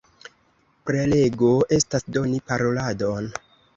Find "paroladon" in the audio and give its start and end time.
2.51-3.29